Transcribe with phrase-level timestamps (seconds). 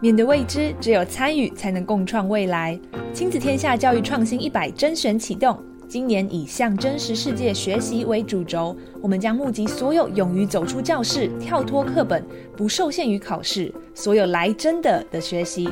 [0.00, 2.78] 面对未知，只有参与才能共创未来。
[3.12, 12.24] 亲子天下教育创新一百甄选启动，今年以向真实世界学习为主轴，我们将募集所有勇于走出教室、跳脱课本、
[12.56, 15.68] 不受限于考试、所有来真的的学习，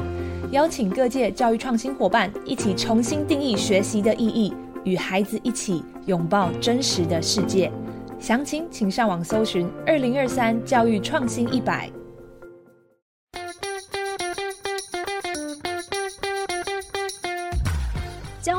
[0.51, 4.53] 邀请各界教育创新伙伴一起重新定义学习的意义，
[4.85, 7.73] 与孩子一起拥抱真实的世界。
[8.21, 11.91] 详情请上网搜寻“二零二三教育创新一百”。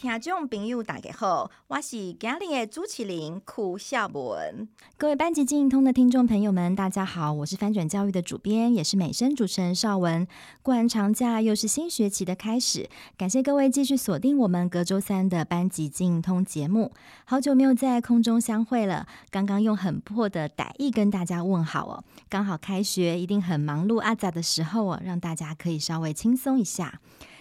[0.00, 4.66] 听众朋友，大家好，我是今日的主持人曲孝文。
[4.96, 10.26] 各位班级经营通的听众朋友们，大家好，我是翻转教育的主编，也是美声主持人邵文。
[10.62, 16.92] 过完长假，又是新学期的开始，感谢各位继续锁定我们隔周三的班级经营通节目。
[17.26, 22.04] 好久没有在空中相会了，刚刚用很破的歹意跟大家问好哦。
[22.30, 27.00] 刚好开学，一定很忙碌阿杂的时候哦，让大家可以稍微轻松一下。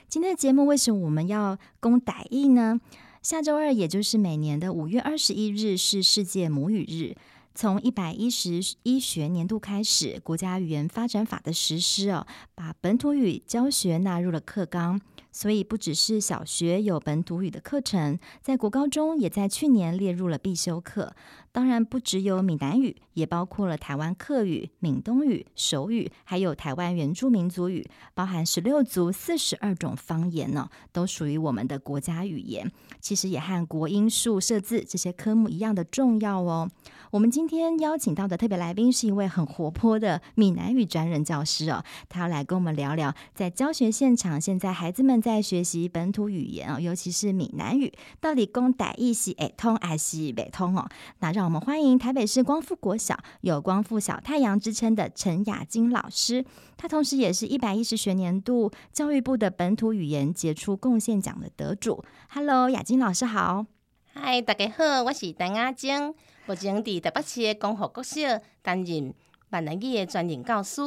[0.09, 2.81] 今天的节目为什么我们要讲台语呢？
[3.21, 7.15] 下周二，也就是每年的五月二十一日，是世界母语日。
[7.53, 14.99] 从一百一十一学年度开始，国家语言发展法的实施哦，把本土语教学纳入了课纲。
[15.31, 21.13] 所以不只是小学有本土语的课程，在国高中也在去年列入了必修课。
[21.51, 32.71] 当然不只有闽南语，也包括了台湾客语、闽东语、手语，还有台湾原住民族语，包含十六族四十二种方言呢，都属于我们的国家语言。
[32.99, 36.69] 其实也和国音数社字这些科目一样的重要哦。
[37.11, 50.87] 我们今天邀请到的特别来宾是一位很活泼的闽南语专任教师哦，他要来跟我们聊聊在教学现场，现在孩子们在学习本土语言哦，尤其是闽南语，到底讲台语是会通还是未通哦？
[51.19, 56.43] 那让我们欢迎台北市光复国小有“光复小太阳”之称的陈雅晶老师，
[56.75, 62.03] 他同时也是一百一十学年度教育部的本土语言杰出贡献奖的得主。
[62.31, 63.65] Hello，雅晶老师好。
[64.13, 66.13] 嗨，大家好，我是陈雅晶。
[66.45, 68.19] 目前在台北市的光复国小
[68.61, 69.15] 担任闽
[69.49, 70.81] 南语的专任教师。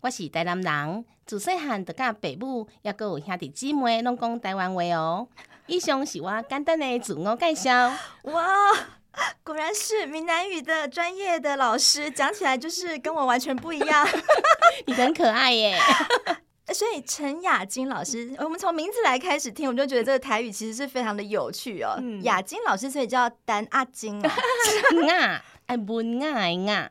[0.00, 5.26] 我是台南人，自细汉就甲爸母，也阁有兄弟姊妹，拢讲台湾话哦。
[5.66, 7.72] 以上是我简单的自我介绍。
[8.22, 8.46] 哇，
[9.42, 14.06] 果然是闽南语的专业的老师，讲起来就是跟我完全不一样。
[14.86, 15.78] 你很可爱耶。
[16.70, 21.96] 所以陈雅晶老师，我们从名字来开始听，我们就觉得这个台语其实是非常的有趣哦。
[21.98, 24.30] 嗯、雅晶老师，所以叫丹阿金啊，
[25.10, 26.90] 啊，哎文啊啊，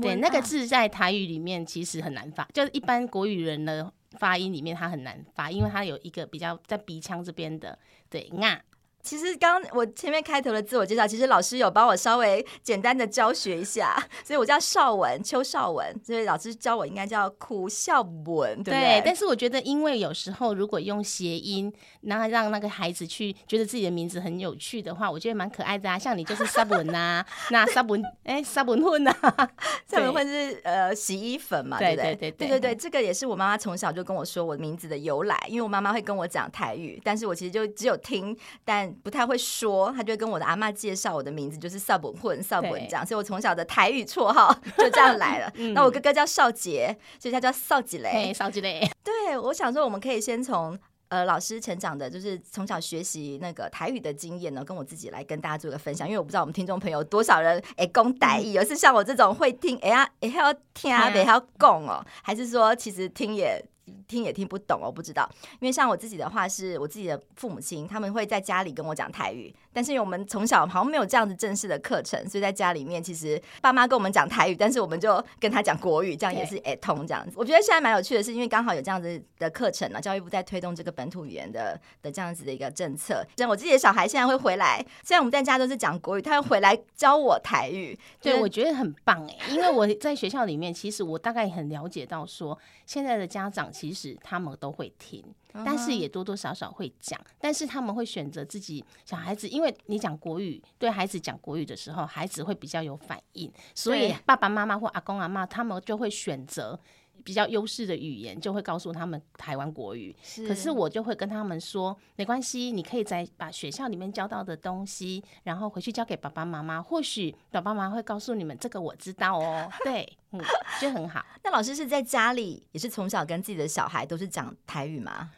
[0.00, 7.78] 对，那个字在台语里面其实很难发，就是一般国语人的发音里面它很难发，因为它有一个比较在鼻腔这边的，
[8.08, 8.58] 对啊。
[9.02, 18.80] 其实刚我前面开头的自我介绍，其实老师有帮我稍微简单的教学一下，所以我叫邵文，邱邵文，所以老师教我应该叫苦笑文，对不对？
[18.80, 21.72] 对，但是我觉得，因为有时候如果用谐音，
[22.02, 25.98] 然后让那个孩子去觉得自己的名字很有趣的话，我觉得蛮可爱的啊。
[25.98, 29.14] 像你就是沙文呐，那沙文哎，沙文混呐，
[29.88, 32.14] 沙文混是呃洗衣粉嘛，对不对？
[32.14, 45.52] 对对对对对，这个也是我妈妈从小就跟我说我名字的由来，因为我妈妈会跟我讲台语，但是我其实就只有听，但不太会说，他就会跟我的阿嬷介绍我的名字，就是少本混少本这样，所以我从小的台语绰号 就这样来了。
[45.56, 48.32] 那、 嗯、我哥哥叫少杰，所以他叫少吉雷。
[48.34, 56.06] 少吉雷， 对，我想说我们可以先从呃老师成长的，就是从小学习那个台语的经验呢，跟我自己来跟大家做个分享。
[56.06, 63.64] 因为我不知道我们听众朋友多少人哎讲台语，而、嗯、是像我这种会听哎呀哎要听啊，还要讲哦，还是说其实听也。
[64.10, 65.30] 听也听不懂，我不知道。
[65.60, 69.54] 因为像我自己的话，是我自己的父母亲，他们会在家里跟我讲台语。
[69.72, 77.34] 但是因为我们从小好像没有这样子正式的课程，所以在家里面其实爸妈跟我们讲台语，但是我们就跟他讲国语，这样也是哎通这样子。
[77.36, 83.24] 我觉得现在蛮有趣的是，因为刚好有这样子的课程呢，教育部在推动这个本土语言的的这样子的一个政策。
[83.36, 87.98] 像我自己的小孩现在会回来，虽然我们在家都是讲国语，他会回来教我台语。
[88.20, 95.24] 对，我觉得很棒哎，因为我在学校里面，其实我大概很了解到说，现在的家长其实他们都会听。
[95.52, 106.78] 但是也多多少少会讲，但是他们会选择自己小孩子，因为你讲国语，对孩子讲国语的时候，孩子会比较有反应，所以爸爸妈妈或阿公阿妈他们就会选择
[107.22, 110.14] 比较优势的语言，就会告诉他们台湾国语。
[110.22, 116.80] 是可是我就会跟他们说，没关系，你可以再把学校里面教到的东西，然后回去交给爸爸妈妈。
[116.80, 119.70] 或许爸爸妈妈会告诉你们，这个我知道哦。
[119.84, 120.40] 对，嗯，
[120.80, 121.22] 就很好。
[121.44, 125.30] 那老师是在家里也是从小跟自己的小孩都是讲台语吗？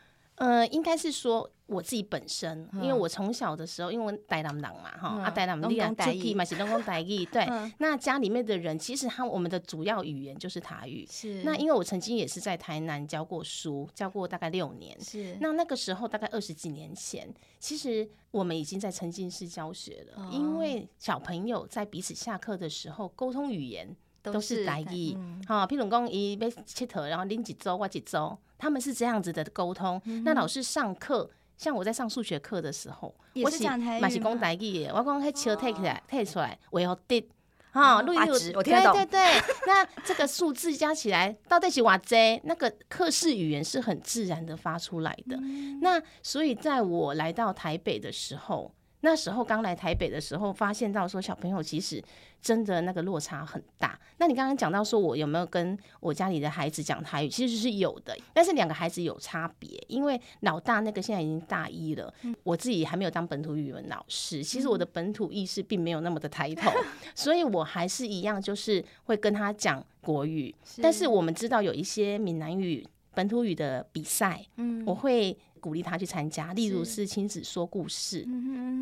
[0.42, 7.44] 呃，应该是说我自己本身，因为我从小的时候，因为台南人嘛，哈、嗯，啊，台南人啊，出去嘛是拢讲台语， 对。
[7.44, 11.06] 嗯、那家里面的人，其实他我们的主要语言就是台语。
[11.08, 11.44] 是。
[11.44, 15.00] 那因为我曾经也是在台南教过书，教过大概六年。
[15.00, 15.38] 是。
[15.40, 25.16] 那那个时候大概二十几年前，其实我们已经在沉浸式教学了，哦、因为小朋友在彼此下课的时候，沟通语言都是台语。
[25.46, 28.38] 哈、嗯，譬如讲伊要佚佗，然后拎一周我一周。
[28.58, 30.00] 他们是这样子的沟通。
[30.04, 34.94] 嗯、那老师上课，像我在上数学课的时候，也是讲台语，我是讲台语的。
[34.94, 37.28] 我讲迄球 take 起来，take 出来，为何滴？
[37.72, 38.92] 哈，录音录，我听得懂。
[38.92, 42.40] 对对对，那这个数字加起来到底是哇塞？
[42.44, 45.36] 那个课室语言是很自然的发出来的。
[45.36, 48.72] 嗯、那所以在我来到台北的时候。
[49.02, 52.02] 那时候刚来台北的时候，发现到说小朋友其实
[52.40, 53.98] 真的那个落差很大。
[54.18, 62.12] 那你刚刚讲到说我有没有跟我家里的孩子讲台语，其实是有的，但是两个孩子有差别，因为老大那个现在已经大一了，
[62.44, 66.70] 我自己还没有当本土语文老师，其实我的本土意识并没有那么的抬头，
[67.14, 75.36] 所以我还是一样就是会跟他讲国语，但是我们知道有一些闽南语本土语的比赛，嗯，我会。
[75.62, 78.26] 鼓励他去参加例如是亲子说故事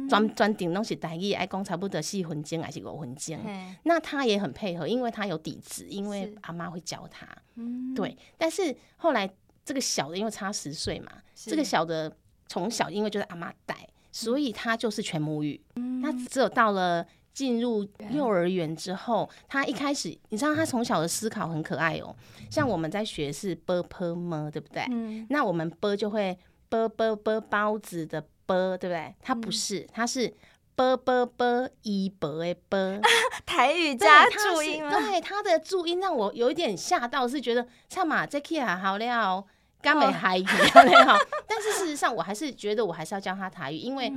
[0.08, 3.38] 专专顶东西大意爱工才不得是混精还是偶混精
[3.82, 7.28] 那他也很配合因为他有底子因为阿妈会教他。
[7.94, 9.30] 对但是后来
[9.62, 12.10] 这个小的因为差十岁嘛这个小的
[12.48, 15.60] 从小因为就是阿妈带所以他就是全母语。
[16.02, 22.14] 他只有到了进入幼儿园之后他一开始你知道他从小的思考很可爱哦
[22.50, 24.84] 像我们在学是 bpm 对不对？
[25.28, 26.36] 那我们波就会
[26.70, 29.14] 啵啵啵包子的啵，对不对？
[29.20, 30.32] 它不是，它是
[30.74, 33.00] 啵啵啵一啵的啵，
[33.44, 34.90] 台语加注音吗？
[34.92, 39.44] 对，它的注音让我有一点吓到，是觉得唱嘛这 key 还好了，
[39.82, 41.18] 刚没嗨一样好。
[41.46, 44.10] 但是事实上，我还是觉得我还是要教他台语，因为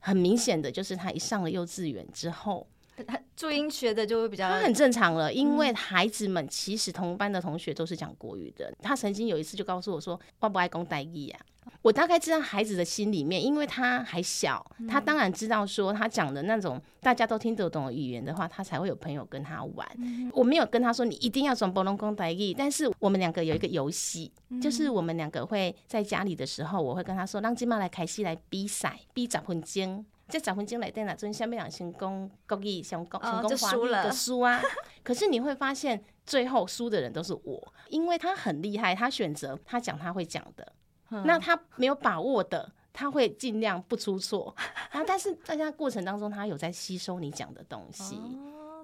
[0.00, 2.66] 很明显的就是他一上了幼稚园之后。
[3.08, 8.72] 他注音学的就会比较，他很正常了，因为孩子们其实同班的同学都是讲国语的。
[8.80, 11.36] 他曾经有一次就告诉我说：“我不爱讲台语呀。”
[11.82, 19.86] 我大概知道孩子的心里面，因为他还小，他当然知道说他讲的那种大家都听得懂的语言的话，他才会有朋友跟他玩。
[20.32, 24.32] 我没有跟他说你一定要从波隆讲台语，但是我们两个有一个游戏，
[24.62, 34.58] 就是我们两个会在家里的时候，我会跟他说：“让金妈来开始来比赛，比十分钟。”这十分钟来电了，尊下面两先讲国语，想讲想讲华语的输啊。
[35.02, 40.72] 可是你会发现，最后输的人都是我，因为他很厉害，他选择他讲他会讲的，
[41.10, 44.54] 那他没有把握的，他会尽量不出错
[44.90, 45.02] 啊。
[45.06, 48.18] 但是在他过程当中，他有在吸收你讲的东西，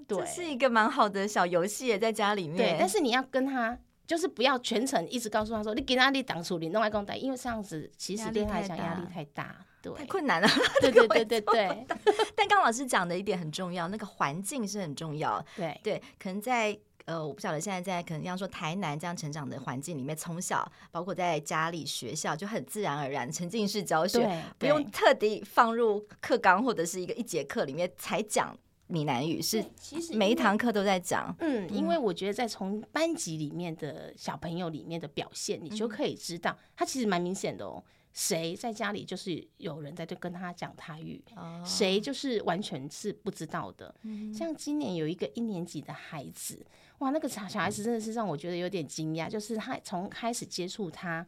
[0.07, 2.57] 对，这是一个蛮好的小游戏，在家里面。
[2.57, 3.77] 对，但是你要跟他，
[4.07, 9.57] 就是不要全程一直告诉他说，你给他你挡住，你弄来讲台，因为这样子其实对他来讲压力太大。
[9.83, 10.49] 对太困难了，
[10.83, 11.87] 对对对对对。
[12.37, 15.43] 但刚老师讲的一点很重要，那个环境是很重要。
[15.57, 28.57] 对对，可能在呃，我不晓得现在在可能像说台南这样成长的环境里面，从小包括在家里、学校，就很自然而然沉浸式教学，不用特地放入课纲或者是一个一节课里面才讲
[28.87, 31.35] 闽南语，是其实每一堂课都在讲。
[31.41, 37.83] 嗯，因为我觉得在从班级里面的小朋友里面的表现，你就可以知道，他其实蛮明显的哦。
[38.13, 41.23] 谁在家里就是有人在对跟他讲台语，
[41.65, 42.05] 谁、oh.
[42.05, 43.95] 就是完全是不知道的。
[44.03, 44.37] Mm hmm.
[44.37, 46.65] 像今年有一个一年级的孩子，
[46.99, 51.25] 哇，那个小小孩子真的是让我觉得有点惊讶，就是他从开始接触他，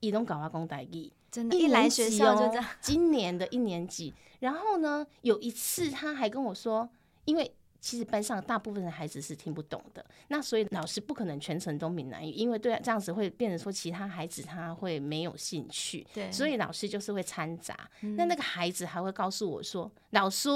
[0.00, 2.64] 移动搞阿公台语，真的，一来学校就这样。
[2.80, 6.88] 今年的一年级，然后呢，有一次他还跟我说，
[7.24, 7.54] 因为。
[7.80, 17.74] 其实班上大部分的孩子是听不懂的，那所以老师不可能全程都闽南语，因为对这样子会变成说其他孩子他会没有兴趣，对，所以老师就是会掺杂。
[18.02, 20.50] 嗯、那那个孩子还会告诉我说：“老师，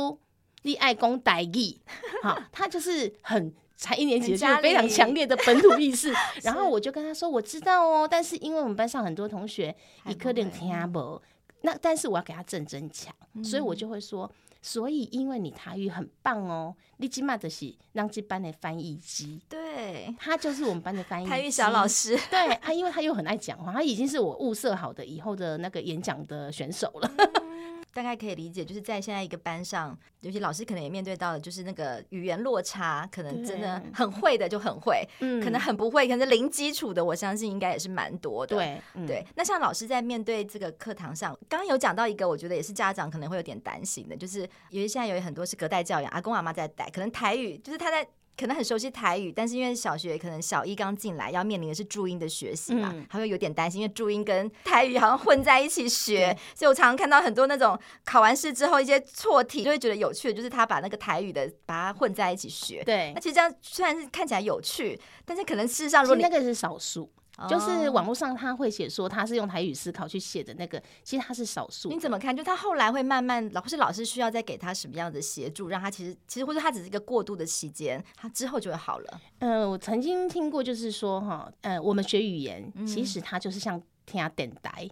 [0.63, 1.81] 你爱讲台语。”
[2.23, 6.13] 好，他就是很才一年级就非常强烈的本土意识。
[6.45, 9.75] 然后我就跟他说：“我知道哦，但是因为我们班上很多同学
[10.07, 11.23] 一可能听不，
[11.63, 14.31] 那但是我要给他正增强，嗯、所以我就会说。”
[14.67, 27.11] 所以，因为你台语很棒哦，你起码就是让这班的翻译机，对，他就是我们班的翻译机，台语小老师，对，他因为他又很爱讲话，他已经是我物色好的以后的那个演讲的选手了。
[27.95, 38.57] 大概可以理解，就是在现在一个班上，尤其老师可能也面对到的，就是那个语言落差，可能真的很会的就很会，嗯，可能很不会，可能零基础的，我相信应该也是蛮多的。
[38.57, 39.25] 对，嗯、对。
[39.37, 48.07] 那像老师在面对这个课堂上，刚刚有讲到一个，我觉得也是家长可能会有点担心的，就是因为现在有很多是隔代教养，阿公阿妈在带，可能台语就是他在。
[48.37, 62.83] 可能很熟悉台语，但是因为小学可能小一刚进来，要面临的是注音的学习嘛，他、嗯、会有点担心，因为注音跟台语好像混在一起学，所以我常常看到很多那种考完试之后一些错题，就会觉得有趣的，就是他把那个台语的把它混在一起学。
[62.85, 67.11] 对，那其实这样虽然是看起来有趣，但是可能事实上如果你那个是少数。
[67.49, 71.89] 就是网络上他会写说他是用台语思考去写的那个，其实他是少数。
[71.89, 72.37] 你怎么看？
[72.37, 79.21] 就他后来会慢慢，老是老师需要再给他什么样的协助，让他其实其实或者他只是一个过渡的期间，他之后就会好了。
[79.41, 84.89] 嗯、呃，我曾经听过，就是说哈，呃，我们学语言，其实他就是像听电台。
[84.89, 84.91] 嗯，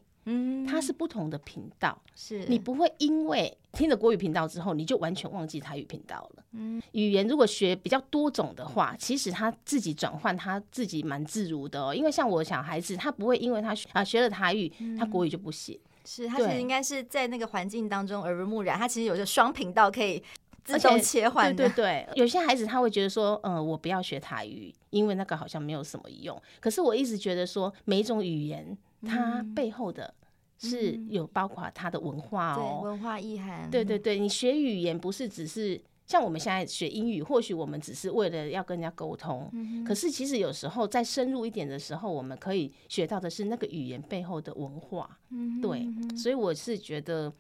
[0.69, 6.45] 它是不同的频道，是你不会因为听了国语频道之后，你就完全忘记台语频道了。
[6.53, 11.93] 嗯，语言如果学比较多种的话，其实他自己转换他自己蛮自如的哦。
[11.95, 15.79] 因为像我小孩子，他不会因为他学啊学了台语，他国语就不行。
[16.05, 20.23] 是他其实应该是在那个环境当中耳濡目染，他其实有个双频道可以
[20.63, 21.55] 自动切换。
[21.55, 26.41] 对对对，有些孩子他会觉得说，嗯、呃，我不要学台语，因为那个好像没有什么用。
[26.61, 28.79] 可是我一直觉得说，每一种语言。
[29.07, 30.13] 它背后的
[30.59, 33.71] 是有包括它的文化哦，对，文化意涵。
[33.71, 39.51] 对对对，你学语言不是只是像我们现在学英语，或许我们只是为了要跟人家沟通，
[39.87, 45.19] 可是其实有时候再深入一点的时候，我们可以学到的是那个语言背后的文化。
[45.61, 47.33] 对，所以我是觉得。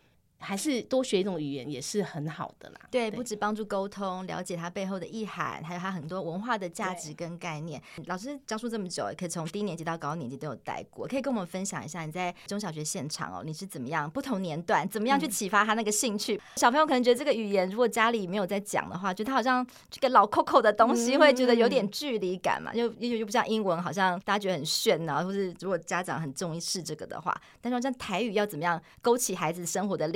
[0.42, 2.80] 还是多学一种语言也是很好的啦。
[2.90, 7.80] 对，不止帮助沟通，了解它背后的意涵，还有它很多文化的价值跟概念。
[8.06, 16.36] 老师教书这么久，也可以从低年级到高年级都有带过，可以跟我们分享一下你在中小学现场哦，你是怎么样不同年段怎么样去启发他那个兴趣？
[16.36, 30.08] 嗯、小朋友可能觉得这个语言如果家里没有在讲的话，觉得他好像这个老扣扣的东西，会觉得有点距离感嘛，又又又不像英文，好像大家觉得很炫啊，或是如果家长很重视这个的话，但是像台语要怎么样勾起孩子生活的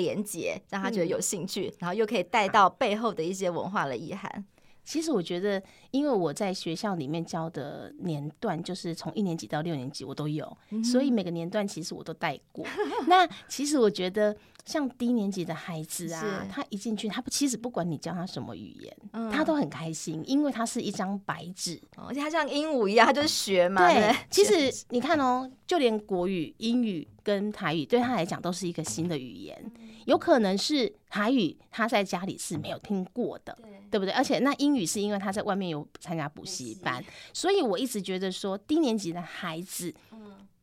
[0.71, 4.45] 让他觉得有兴趣，然后又可以带到背后的一些文化的意涵。
[4.85, 12.65] 其实我觉得，因为我在学校里面教的年段就是从一年级到六年级，我都有，所以每个年段其实我都带过。
[13.07, 14.37] 那其实我觉得。
[14.67, 23.91] 像低年级的孩子啊，他一进去，他不其实不管你教他什么语言，嗯、他都很开心，因为他是一张白纸，而且他像鹦鹉一样，他就是学嘛。
[23.91, 29.73] 对，对 其实你看哦，就连国语、英语跟台语对他来讲都是一个新的语言，
[30.05, 34.13] 有可能是台语他在家里是没有听过的，对，对不对？
[34.13, 39.95] 而且那英语是因为他在外面有参加补习班，所以我一直觉得说低年级的孩子，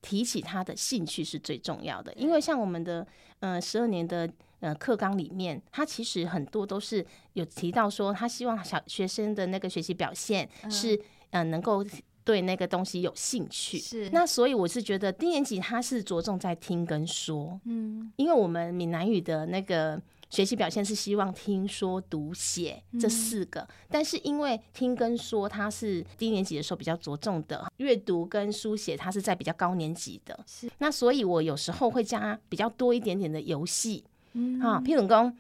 [0.04, 3.08] 提起他的兴趣是最重要的，因为像我们的。
[3.44, 4.26] 呃，十二年的
[4.62, 11.86] 呃课纲里面，他其实很多都是有提到说，他希望小学生的那个学习表现是、嗯、呃能够
[12.24, 13.78] 对那个东西有兴趣。
[13.78, 20.02] 是，那所以我是觉得低年级他是着重在听跟说，嗯，因为我们闽南语的那个。
[20.34, 30.40] 学习表现是希望听说读写这四个，嗯、但是因为听跟说它是低年级的时候比较着重的，阅读跟书写它是在比较高年级的。
[30.48, 35.32] 是，那所以我有时候会加比较多一点点的游戏，嗯，啊，譬如说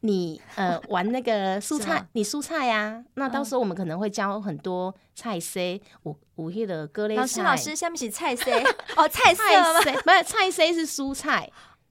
[0.00, 7.20] 你呃玩那个 蔬菜，你蔬菜呀、啊，那到时候我们可能会教很多菜 c，我我记得歌类菜。
[7.20, 8.50] 老师，老师，下面是菜 c
[8.98, 9.42] 哦，菜 C，
[10.02, 11.48] 不是菜 c 是蔬菜。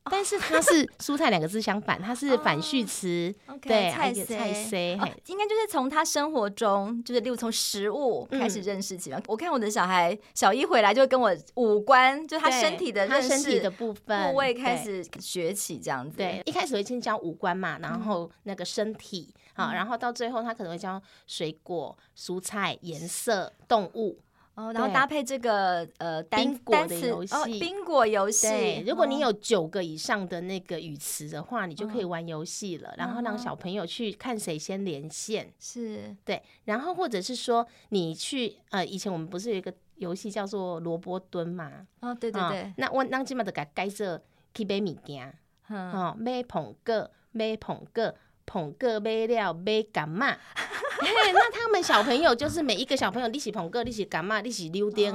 [0.10, 3.34] 但是它是蔬菜两个字相反，它是反序词。
[3.62, 4.94] 对，菜菜 C，
[5.28, 9.22] 应该就是从他生活中，就是例如从食物开始认识起吧。
[9.28, 16.18] 我看我的小孩小一回来就跟我五官，就是他身体的认识，他身体的部分部位开始学起这样子。
[16.18, 24.20] 对，一开始会先教五官嘛，然后那个身体，好，然后到最后他可能会教水果、蔬菜、颜色、动物。
[24.60, 28.50] 哦，然后搭配这个呃单宾果的游戏，宾果游戏。
[28.50, 32.94] 对，如果你有九个以上的那个语词的话，你就可以玩游戏了。
[32.98, 36.44] 然后让小朋友去看谁先连线，是对。
[36.66, 41.88] 然后或者是说你去呃，以前我们不是有一个游戏叫做萝卜蹲嘛？
[42.02, 42.74] 哦，对对对。
[42.76, 44.20] 那我那今嘛的改改做
[44.54, 45.34] 去买物件，
[45.70, 48.14] 哦，买捧个，买捧个，
[48.50, 50.36] 捧个买了买干嘛？
[51.02, 55.14] 那他们小朋友就是每一个小朋友，你是捧个，你是干嘛，你是溜丁，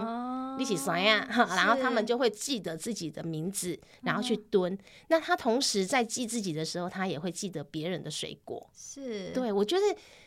[0.58, 4.76] 你起酸呀，然后他们就会记得自己的名字，然后去蹲。
[5.08, 8.68] 那他同时在记自己的时候，他也会记得别人的水果。
[8.74, 9.82] 是，对，我觉得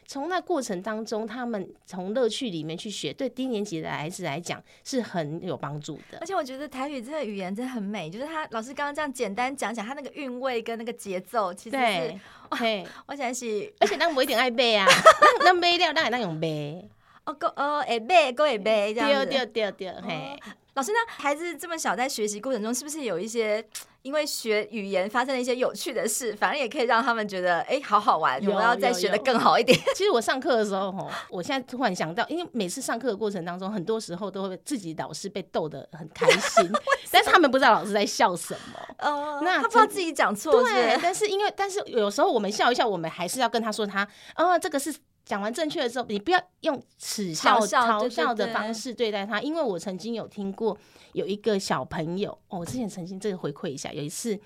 [0.05, 6.17] 从那过程当中，他们从乐趣里面去学，对低年级的孩子来讲是很有帮助的。
[6.19, 12.19] 而且我觉得台语这个语言真的很美，就是他老师刚刚这样简单讲讲，他那个韵味跟那个节奏，其实是，
[12.51, 14.85] 嘿，我想是，而且那不一定爱背啊，
[15.43, 16.89] 那那背料那也那用背。
[17.27, 19.25] 哦，够哦，会背，够会背，这样子。
[19.27, 20.39] 对对对对，嘿。
[20.73, 20.97] 老师呢？
[21.07, 23.65] 孩子这么小，在学习过程中，是不是有一些
[24.03, 29.75] 因为学语言发生了一些有趣的事，反而也可以让他们觉得，哎，好好玩，我要再学的更好一点。
[29.95, 36.71] 其实我上课的时候，吼，我现在突然想到，因为每次上课的过程当中，很多时候都会自己老师被逗得很开心，
[37.11, 38.95] 但是他们不知道老师在笑什么。
[38.99, 40.63] 哦，那他不知道自己讲错。
[40.63, 44.93] 对，但是因为，但是有时候我们笑一笑，我们还是要跟他说他，啊，这个是。
[45.27, 50.77] 讲完正确的时候，你不要用耻笑、嘲笑的方式对待他，因为我曾经有听过
[51.11, 54.39] 有一个小朋友，哦，我之前曾经这个回馈一下，有一次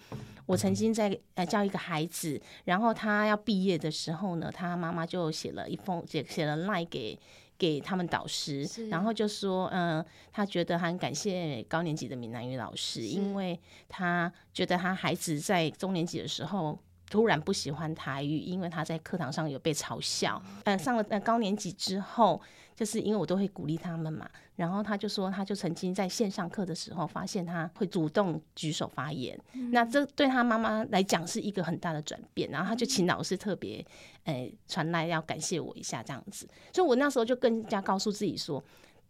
[0.48, 7.18] 我曾经在呃教一个孩子，然后他要毕业的时候呢，他妈妈就写了一封写写了 line 给
[7.60, 16.80] 给他们导师，然后就说，嗯、呃，他觉得很感谢高年级的闽南语老师，因为他觉得他孩子在中年级的时候。
[17.12, 20.42] 突然不喜欢台语，因为他在课堂上有被嘲笑。
[20.64, 22.42] 呃，上了呃高年级之后，
[22.74, 29.38] 就是因为我都会鼓励他们嘛，然后他就说，他就曾经在线上课的时候，发现他会主动举手发言。
[29.52, 33.86] 嗯、那这对他妈妈来讲是一个很大的转变，然后他就请老师特别
[34.24, 36.48] 诶传来要感谢我一下这样子。
[36.72, 38.64] 所以我那时候就更加告诉自己说，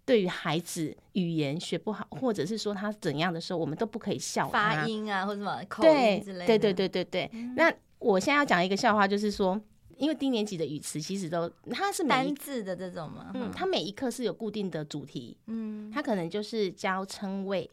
[0.05, 6.46] 对于孩子语言学不好，或者是说他怎样的时候，我们都不可以笑他发音啊，或者什么口音之类的。
[6.48, 7.72] 对对对对对对，嗯、那。
[8.01, 9.62] 我现在要讲一个笑话，就是说，
[9.98, 17.70] 因为低年级的语词其实都它是单字的这种嘛，嗯，它每一课是有固定的主题，嗯，它可能就是教称谓，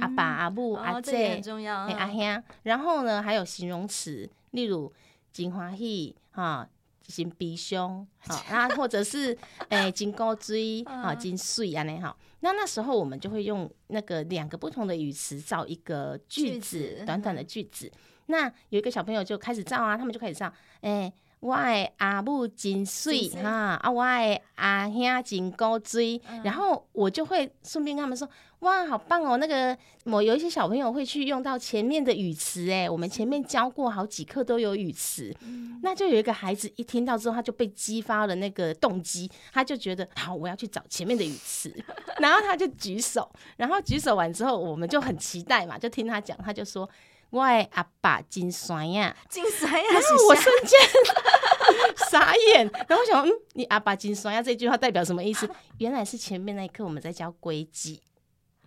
[0.00, 4.92] 阿爸、阿母、阿姐，很重要，阿兄，然后呢还有形容词，例如
[5.30, 6.68] 金花喜哈，
[7.06, 17.88] 真悲伤，好， 那或者是诶真古锥 啊，真水啊那好，那那时候我们就会用那个两个不同的语词造一个句子，短短的句子。
[18.30, 20.46] 那有一个小朋友就开始照啊，他们就开始照，
[20.80, 28.28] 哎、欸，我的阿母真水哈，啊，我的阿兄真高追，嗯、然后我就会顺便跟他们说，
[28.60, 41.74] 哇，好棒哦，那个某有一些小朋友会去用到前面的语词，哎，我们前面教过好几课都有语词，嗯、那就有一个孩子一听到之后，他就被激发了那个动机，他就觉得好，我要去找前面的语词，
[42.20, 46.86] 然后他就举手，然后举手完之后，我们就很期待嘛，就听他讲，他就说。
[47.30, 49.84] 我的阿爸真酸呀，真酸呀！
[49.92, 50.78] 然后我瞬间
[52.10, 55.48] 傻眼，然后我想，嗯，你阿爸真酸呀这句话代表什么意思？
[55.78, 58.00] 原来是前面那一刻我们在教规矩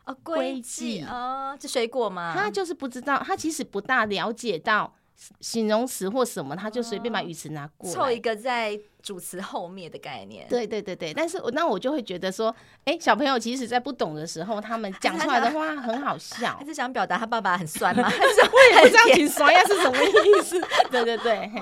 [0.05, 2.33] 哦，规矩哦，这水果吗？
[2.35, 4.93] 他就是不知道，他其实不大了解到。
[5.39, 10.47] 形容词或什么，他就随便把语词拿过来，凑一个在主词后面的概念。
[10.49, 12.53] 对对对对，但是我那我就会觉得说，
[12.85, 16.55] 哎、欸，小朋友其实在不懂的时候，他们讲 出来的话很好笑。
[16.59, 18.03] 他是想表达他爸爸很酸吗？
[18.11, 20.59] 我也不知道挺酸呀是什么意思？
[20.91, 21.59] 对对对，嘿。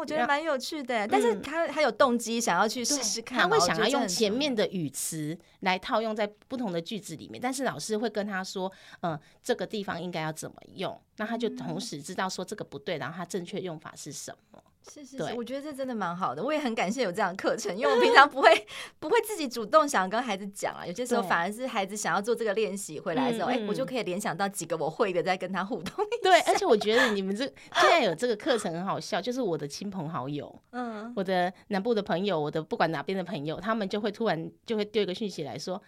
[0.00, 14.62] 我觉得蛮有趣的，但是他他有动机想要去试试看，他会想要用前面的语词来套用在不同的句子里面，但是老师会跟他说，嗯，这个地方应该要怎么用，那他就同时知道说这个不对，然后他正确用法是什么。
[14.88, 18.66] 是是是，我觉得这真的蛮好的，我也很感谢有这样的课程，因为我平 常不会
[18.98, 26.04] 不会自己主动想跟孩子讲啊，有些时候反而是孩子想要做这个练习回来的时候，哎，我就可以联想到几个我会的，在跟他互动。
[26.22, 27.44] 对，而且我觉得你们这
[27.80, 35.80] 现在有这个课程很好笑，就是我的亲朋好友，嗯，我的南部的朋友，我的不管哪边的朋友，他们就会突然就会丢一个讯息来说，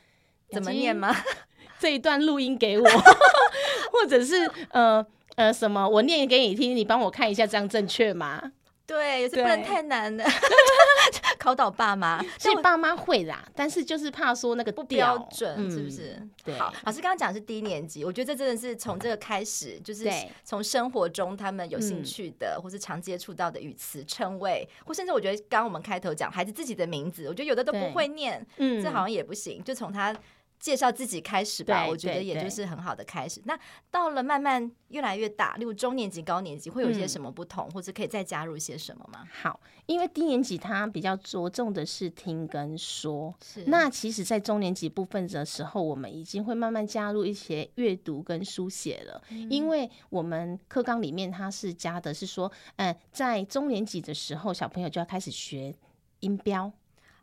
[0.51, 1.15] 怎么念吗？
[1.81, 2.87] 这一段录音给我，
[3.91, 5.05] 或者是呃
[5.37, 8.53] 呃什么，我念给你听，你帮我看一下，这样正确吗？
[8.93, 12.23] 对，也是不能太难的， 对考倒爸妈。
[12.39, 16.19] 所以爸妈会啦，但是就是怕说那个不标准，是不是？
[16.21, 16.59] 嗯、对。
[16.59, 20.07] 好，老师刚刚讲的是低年级，我觉得这真的是从这个开始，就是
[20.45, 30.15] 从生活中他们有兴趣的，或是常接触到的语词、称谓，或甚至我觉得刚刚我们开头讲孩子自己的名字，我觉得有的都不会念，嗯，这好像也不行，就从他。
[30.63, 33.43] 介绍自己开始吧，我觉得也就是很好的开始。
[33.47, 33.59] 那
[33.91, 39.27] 到了慢慢越来越大，例如中年级、高年级，会有一些什么不同，嗯、或者可以再加入一些什么吗？
[39.43, 49.21] 好，因为低年级他比较着重的是听跟说，是那其实，在中年级部分的时候，我们已经会慢慢加入一些阅读跟书写了。
[49.31, 55.75] 嗯、因为我们课纲里面它是加的是说，嗯，在中年级的时候，小朋友就要开始学
[56.21, 56.73] 音标。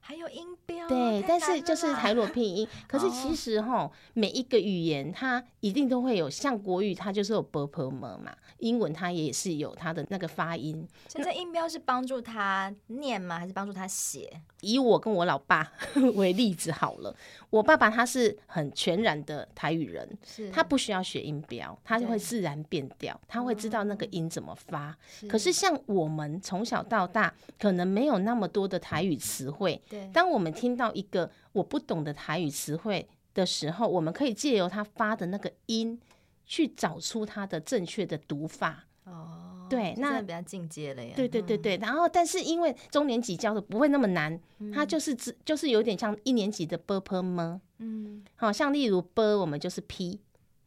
[0.01, 2.67] 还有音标，对，但是就是台罗拼音。
[2.87, 10.87] 可是其实哈，哦、每一个语言它一定都会有，像国语它就是有 b p m 嘛，英文它也是有它的那个发音。
[11.07, 13.37] 现在音标是帮助他念吗？
[13.37, 14.41] 还是帮助他写？
[14.61, 15.71] 以我跟我老爸
[16.15, 17.15] 为例子好了，
[17.49, 24.97] 我爸爸他是很全然的台语人，是他不需要学音标，他就会自然变调，他会知道那个音怎么发。
[25.07, 29.81] 是可是像我们从小到大，可能没有那么多的台语词汇。
[29.87, 35.99] 对当我们听到一个我不懂的台语词汇的时候，我们可以借由他发的那个音，
[36.45, 38.85] 去找出它的正确的读法。
[39.05, 41.13] 哦，对，那比较进阶了呀。
[41.15, 44.39] 对对对对，然后但是因为中年级教的不会那么难，
[44.73, 47.59] 它就是只就是有点像一年级的 b p m，？
[47.77, 50.19] 嗯，好像例如 b 我们就是 p，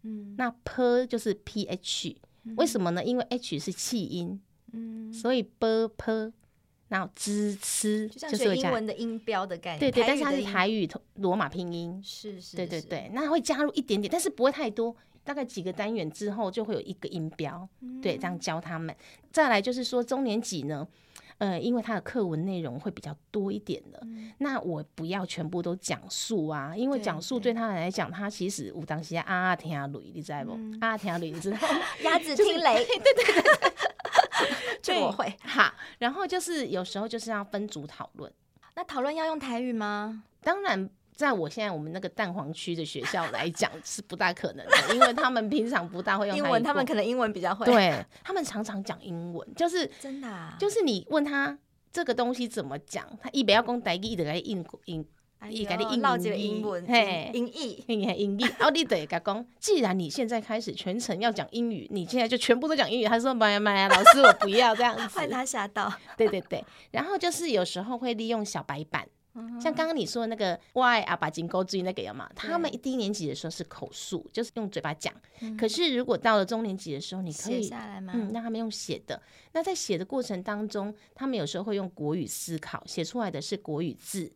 [0.03, 2.17] 嗯，那 p 就是 p h，
[2.57, 3.05] 为什么呢？
[3.05, 4.41] 因为 h 是气音，
[4.73, 6.33] 嗯，所以 b p。
[6.93, 17.67] 然后支吃，就像学英文的音标的概念，对对，但是它是台语罗马拼音，是是，对对对，那会加入一点点，但是不会太多，大概几个单元之后就会有一个音标，
[18.03, 18.95] 对，这样教他们。
[19.31, 20.87] 再来就是说中年级呢，
[21.39, 27.55] 呃，因为它的课文内容会比较多一点的，那我不要全部都讲述啊，因为讲述对。
[27.55, 30.59] 他来讲，他其实有当时啊啊听雷，你知道不？
[30.83, 31.57] 啊听雷，你知道？
[32.05, 33.73] 鸭子听雷，对对对。
[34.95, 38.31] 这我会 好，然后就是有时候就是要分组讨论。
[38.75, 40.25] 那讨论要用台语吗？
[40.43, 47.67] 当然，在我现在我们那个蛋黄区的学校来讲是不大可能的，因为他们平常不大会用英文，他们可能英文比较会。
[47.67, 51.57] 对，他们常常讲英文，就是 真的、啊，就是你问他
[51.93, 55.07] 这个东西怎么讲，他一不要讲台语，一直在应应。
[55.51, 58.43] 伊甲你英语，英文，嘿，英语，英语，英语。
[58.59, 63.05] 然后你得甲讲，既然你现在开始全程要讲英语，你现在就全部都讲英语。
[63.05, 65.03] 他说：“妈呀妈呀，老师我不要这样子。
[65.19, 65.93] ”被他吓到。
[66.17, 69.07] 对对对，然后就是有时候会利用小白板。
[69.59, 72.31] 像刚刚你说的那个“我爱阿爸金钩锥”那个有吗？
[72.37, 75.11] 他们一低年级的时候是口述，就是用嘴巴讲。
[75.59, 78.13] 可是如果到了中年级的时候，你可以写下来吗？
[78.15, 79.19] 嗯，让他们用写的。
[79.53, 84.31] 那在写的过程当中，他们有时候会用国语思考，写出来的是国语字。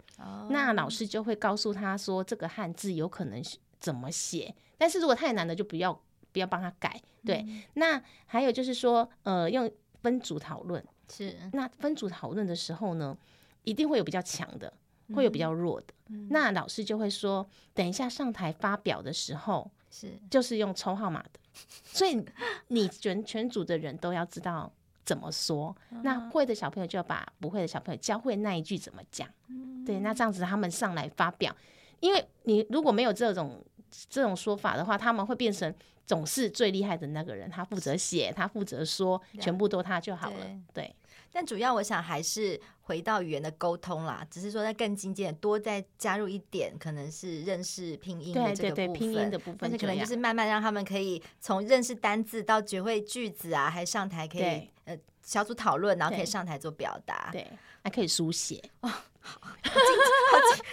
[0.50, 3.42] 那老师就会告诉他说，这个汉字有可能
[3.78, 4.54] 怎么写。
[4.78, 5.92] 但是如果太难的，就不要
[6.32, 7.00] 不要帮他改。
[7.24, 7.44] 对。
[7.74, 9.70] 那还有就是说，呃，用
[10.02, 10.84] 分组讨论。
[11.10, 11.36] 是。
[11.52, 13.16] 那分组讨论的时候呢，
[13.64, 14.72] 一定会有比较强的。
[15.14, 21.38] 会有比较弱的，嗯、那老师就会说，等一下上台发表的时候，是就是用抽号码的，
[21.84, 22.20] 所以
[22.66, 24.72] 你全全组的人都要知道
[25.06, 25.74] 怎么说。
[25.90, 29.26] 嗯、那会的小朋友就要把不会的小朋友教会那一句怎么讲。
[29.48, 31.56] 嗯、对，那这样子他们上来发表，
[32.00, 33.64] 因为你如果没有这种
[34.10, 35.72] 这种说法的话，他们会变成
[36.04, 40.44] 总是最厉害的那个人，他负责写，他负责说，全部都他就好了。
[40.74, 40.84] 对。
[40.84, 40.96] 对
[41.32, 54.70] 但主要我想还是回到语言的沟通啦，只是说在更精简，多再加入一点，可能是认识拼音的这个部分，对对对，拼音的部分，但是可能就是慢慢让他们可以从认识单字到学会句子啊，还上台可以
[55.26, 57.46] 小组讨论，然后可以上台做表达，对，
[57.84, 58.88] 还可以书写 哦，
[59.20, 59.50] 好，好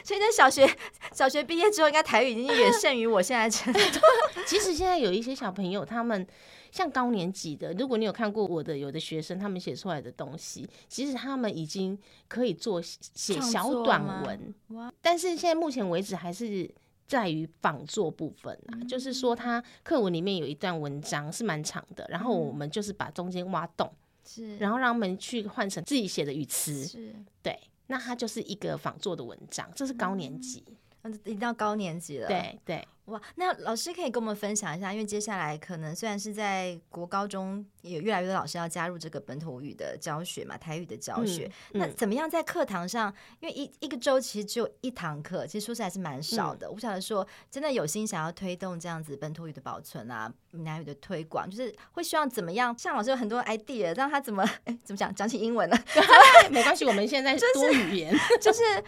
[0.05, 0.69] 所以在小学
[1.11, 3.99] 小学毕业之后，应该台语已经远胜于我现在程度。
[4.47, 6.25] 其实现在有一些小朋友，他们。
[6.71, 11.95] 像高年级的，如果你有看过我的有的学生，他们写出来的东西，其实他们已经
[12.27, 14.51] 可以做写小短文。
[14.99, 16.67] 但是现在目前为止还是
[17.05, 23.93] 在于仿作部分啊，嗯、就是说他课文里面有一段文章是蛮长的，然后我们就是把中间挖洞，
[24.25, 30.63] 是，然后让他们去换成自己写的语词，是，对，那它就是一个仿作的文章，这是高年级，
[31.01, 32.87] 嗯，已经到高年级了，对对。
[33.05, 41.51] 哇，那老师可以跟我们分享一下，因为接下来可能虽然是在国高中，也有越来越多老师要加入这个本土语的教学嘛，台语的教学。
[41.73, 43.13] 嗯嗯、那怎么样在课堂上？
[43.41, 46.67] 因为一一个周其实只有一堂课，其实说实还是蛮少的。
[46.67, 52.73] 嗯、我不晓得说，真的有心想要推动这样子本土语的保存啊，闽南语的推广，就是会希望怎么样？
[52.79, 55.13] 像老师有很多 idea，让他怎么哎怎么讲？
[55.13, 55.77] 讲起英文了，
[56.49, 58.83] 没关系，我们现在多语言，就是、就是、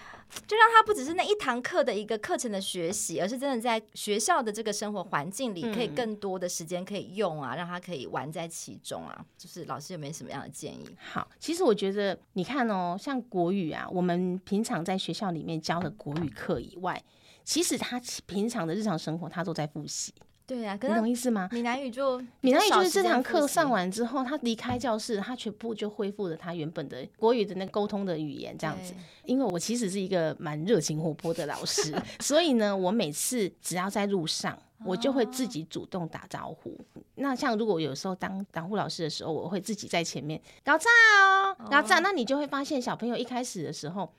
[0.47, 3.81] 就让他不只是那一堂课的一个课程的学习，而是真的在。
[4.05, 9.25] 学校的这个生活环境里，可以更多的时间可以用啊，嗯、让他可以玩在其中啊。
[9.35, 10.85] 就是老师有没有什么样的建议？
[11.11, 17.03] 好，其实我觉得你看哦，像国语啊，我们平常在学校里面教的国语课以外，
[17.43, 20.13] 其实他平常的日常生活他都在复习。
[20.47, 21.49] 对啊，你懂意思吗？
[21.51, 28.93] 闽南语就闽南语就是这堂课上完之后，他离开教室，他全部就恢复了他原本的国语的那沟通的语言这样子。
[29.23, 34.55] 因为我其实是一个蛮热情活泼的老师， 所以呢，我每次只要在路上，
[34.85, 36.79] 我就会自己主动打招呼。
[36.93, 40.85] 哦、那像如果有时候当当护老师的时候，我会自己在前面搞炸
[41.23, 41.97] 哦，搞炸。
[41.99, 44.13] 那你就会发现小朋友一开始的时候。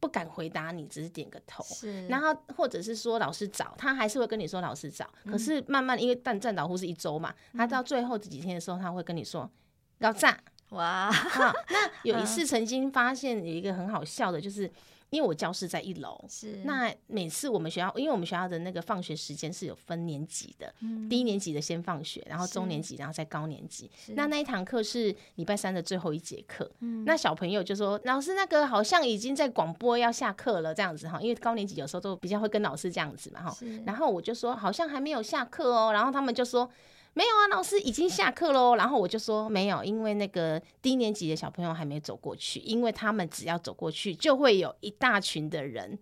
[0.00, 1.62] 不敢回答你，只是点个头。
[1.62, 5.08] 是，然后或者是说老师找他，还是会跟你说老师找。
[5.26, 9.48] 可是慢慢因为但站导护是一周嘛，他到最后这几天的时候，他会跟你说
[9.98, 10.36] 要站。
[10.70, 11.10] 哇，
[11.68, 14.70] 那有一 次曾经发现有一个很好笑的，就是。
[15.10, 23.90] 因为我教室在一楼，是那每次我们学校，因为我们学校的那个放学时间是有分年级的，嗯、低年级的先放学，然后中年级，然后再高年级。
[24.14, 33.56] 那那一堂课是礼拜三的最后一节课，嗯、那小朋友就说：“老师，那个好像已经在广播要下课了，这样子哈。”因为高年级有时候都比较会跟老师这样子嘛哈。
[33.84, 36.70] 然后我就说：“好像还没有下课哦。”然后他们就说。
[37.12, 38.76] 没有啊，老师已经下课喽。
[38.78, 45.98] 然后我就说没有，因为那个低年级的小朋友还没走过去，因为他们只要走过去，就会有一大群的人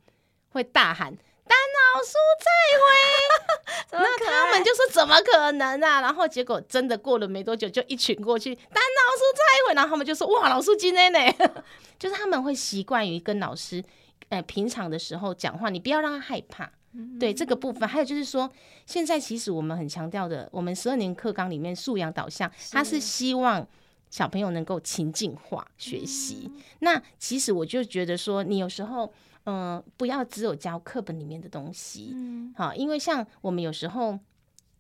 [0.51, 1.15] 会大喊
[1.49, 1.57] “丹
[1.95, 2.13] 老师
[2.45, 6.01] 再会 ”，那他们就说怎么可能啊？
[6.03, 11.19] 然后结果真的过了没多久，就一群过去“丹老师再会”，然后他们就说哇，老师今天呢，
[11.99, 13.83] 就是他们会习惯于跟老师，
[14.29, 16.71] 呃，平常的时候讲话，你不要让他害怕。
[17.19, 18.51] 对这个部分，还有就是说，
[18.87, 23.67] 现在其实我们很强调的，我们十二年课纲里面素养导向，它是希望
[24.11, 26.51] 小朋友能够情境化学习。
[26.81, 29.13] 那其实我就觉得说，你有时候，
[29.45, 32.17] 嗯，不要只有教课本里面的东西，
[32.57, 34.19] 好，因为像我们有时候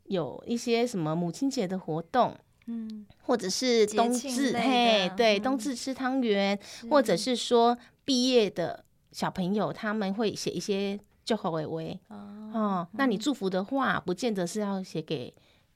[0.04, 6.58] 有一些什么母亲节的活动，嗯，或者是冬至，嘿，对，冬至吃汤圆，
[6.90, 10.98] 或者是说毕业的小朋友他们会写一些。
[11.28, 15.30] 就好微微哦，那你祝福的话，不见得是要写给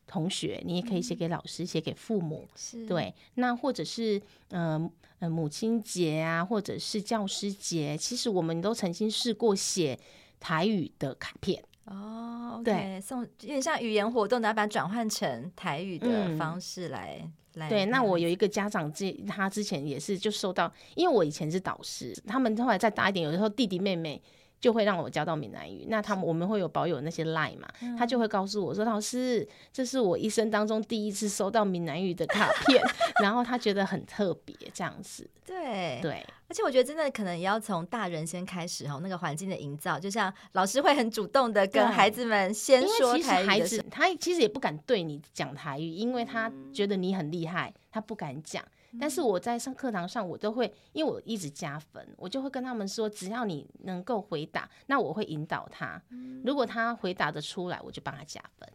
[0.06, 3.14] 同学，你也可以写给老师，写给父母，是对。
[3.34, 9.98] 那或者是嗯嗯母亲节啊，或者是教师节，其实我们都曾经试过写
[10.40, 17.68] 台语的卡片哦，对，送有点像语言活动，然后把它转换成台语的方式来来。
[17.68, 24.22] 对，那我有一个家长，这他之前也是就收到，因为我以前是导师，他们后来再大一点，有的时候弟弟妹妹。
[24.62, 32.81] 就会让我教到闽南语，那他们我们会有保有那些 line 嘛，他就会告诉我说：“老师，这是我一生当中第一次收到闽南语的卡片，
[33.20, 35.98] 然后他觉得很特别，这样子。”对。
[36.01, 48.62] 对，而且我觉得真的可能也要从大人先开始哈，那个环境的营造，就像老师会很主动的跟孩子们先说台语，孩子他其实也不敢对你讲台语，因为他觉得你很厉害，他不敢讲。
[49.00, 56.00] 但是我在上课堂上，我都会，因为我一直加分，我就会跟他们说，只要你能够回答，那我会引导他。
[56.44, 58.68] 如果他回答的出来，我就帮他加分。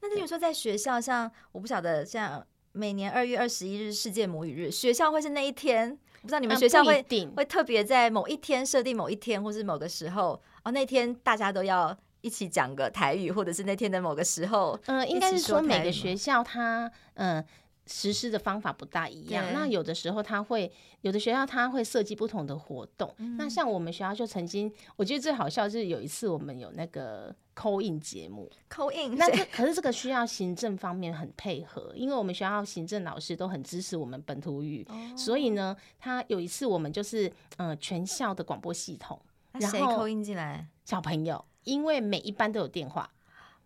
[0.00, 5.90] 那比如说在学校，像我不晓得，像每年二月二十一日世界母语日，学校会是那一天？
[5.90, 7.04] 我不知道你们学校会
[7.36, 17.44] 会特别在某一天设定某一天，或是某个时候哦，那天大家都要一起讲个台语，或者是那天的某个时候，嗯，应该是说每个学校它嗯。
[17.92, 23.12] 实施的方法不大一样，那有的时候他会，有的学校他会设计不同的活动。
[23.18, 39.20] 嗯、那像我们学校就曾经，我觉得最好笑就是有一次我们有那个 call in 节目，call in，那这可是这个需要行政方面很配合，因为我们学校行政老师都很支持我们本土语，哦、所以呢，他有一次我们就是呃全校的广播系统，
[39.52, 40.64] 然后 call in 进来？
[40.84, 43.10] 小朋友，因为每一班都有电话。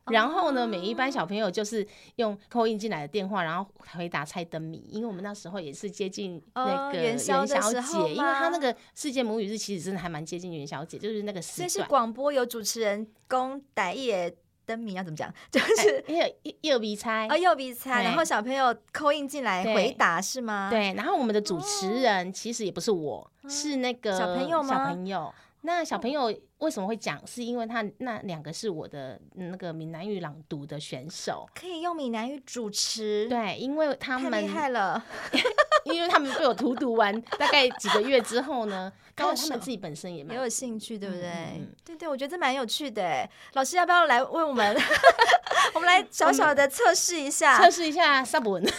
[0.06, 1.86] 然后呢，每一班小朋友就是
[2.16, 4.84] 用 call in 进来的电话，然后回答猜灯谜。
[4.90, 7.54] 因为我们那时候也是接近那个元宵节，
[8.08, 11.70] 因为他那个世界母语日其实真的还蛮接近元宵节，就是那个时段。
[11.70, 14.32] 是广播有主持人讲台语
[14.66, 15.32] 灯谜要怎么讲？
[15.50, 20.68] 就是右右鼻猜啊，右鼻猜，然后小朋友 call in 进来回答是吗？
[20.70, 24.68] 对，然后我们的主持人其实也不是我，是那个小朋友吗？
[24.68, 25.32] 小朋友。
[25.66, 27.26] 那小朋友为什么会讲？
[27.26, 33.26] 是因为他那两个是我的那个闽南语朗读的选手，可以用闽南语主持。
[33.30, 35.02] 对，因为他们太厉害了，
[35.84, 41.66] 因为他们被我荼毒完大概几个月之后呢，然后他们自己本身也蛮有兴趣，对不对？
[41.84, 43.28] 对对，我觉得这蛮有趣的。
[43.52, 44.76] 老师要不要来为我们？
[45.72, 48.62] 我们来小小的测试一下，测试一下萨文。
[48.62, 48.70] 对，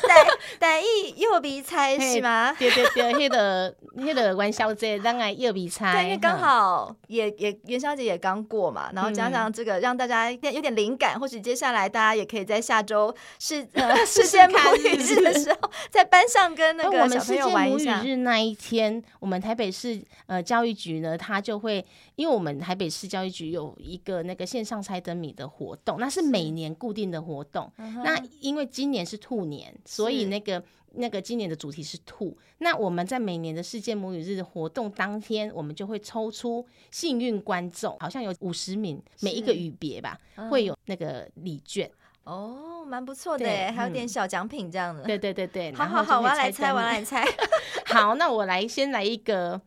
[0.60, 2.54] 对，一右鼻猜是吗？
[2.58, 18.02] 对对对，那个那个元宵节当然右鼻猜，对，因为刚好也也元宵节也刚过嘛，然后加上这个让大家有点灵感，或许接下来大家也可以在下周 是呃世界母语日的时候，在班上跟那个小朋友玩一下。
[18.02, 21.84] 母语日那一天，我们台北市呃教育局呢，他就会
[22.16, 26.76] 因为我们台北市教育局有一个那个线上猜灯谜的活动，那是每年。
[26.78, 30.62] 固定的活动，那因为今年是兔年，所以那个
[30.96, 32.38] 那个今年的主题是兔。
[32.58, 41.90] 那我们在每年的世界母语日的活动当天，我们就会抽出幸运观众，好像有五十名，每一个语别吧，会有那个礼券。
[42.26, 45.04] 哦，蛮不错的，还有点小奖品这样的。
[45.04, 47.26] 对对对对，好好好，我要来猜，我要来猜。
[47.86, 49.60] 好，那我来先来一个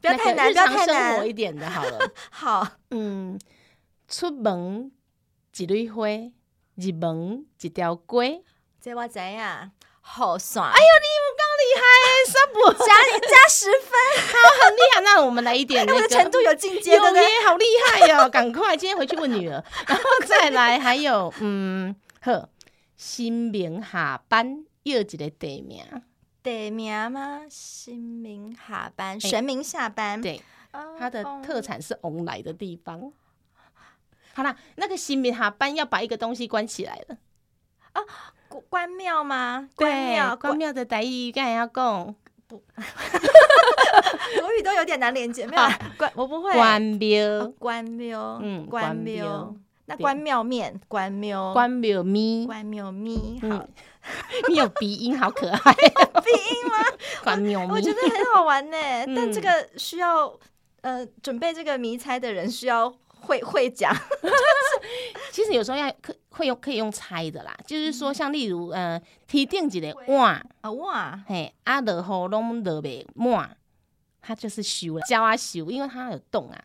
[0.00, 1.98] 不要太难，不要太难生活一点的，好了。
[2.30, 3.38] 好，嗯，
[4.08, 4.90] 出门
[5.56, 6.08] 一朵花，
[6.76, 8.42] 入门一条龟。
[8.80, 10.66] 这我知呀，好爽！
[10.66, 11.06] 哎呦，你
[11.76, 13.90] 害，三不加加十分，
[14.26, 15.00] 好，很厉害。
[15.02, 17.46] 那我们来一点那个，程度有进阶，有对不对？
[17.46, 18.28] 好厉害哟！
[18.28, 22.48] 赶快，今天回去问女儿， 然后再来，还有，嗯，呵，
[22.96, 25.84] 新明下班又一个地名，
[26.42, 27.42] 地名吗？
[27.48, 30.42] 新明下班，神明下班，对，
[30.98, 33.12] 它的特产是翁来的地方。
[34.34, 37.16] 好啦，那个新明下班要把一个东西关起来了
[37.92, 38.02] 啊。
[38.68, 39.68] 关庙吗？
[39.76, 42.14] 关庙，关庙的台语刚才要讲，
[42.46, 42.62] 不，
[44.40, 45.46] 国语都有点难连接。
[45.46, 45.62] 没有
[45.96, 46.52] 关，我不会。
[46.52, 49.54] 关庙，关庙，嗯，关庙。
[49.86, 53.40] 那关庙面，关庙，关庙咪，关庙咪。
[53.40, 53.66] 好，
[54.48, 55.56] 你有鼻音，好可爱。
[56.22, 56.76] 鼻音吗？
[57.24, 58.76] 关庙咪，我觉得很好玩呢。
[59.16, 60.30] 但这个需要
[60.82, 62.94] 呃准备这个谜猜的人需要。
[63.20, 63.94] 会会讲，
[65.32, 73.56] 其实有时候要可会用可以用猜的啦，就是说像例如呃，提定几个碗啊碗，嘿，阿落雨拢落袂满，
[74.20, 76.58] 它就是修了，鸟啊修，因为它有洞啊。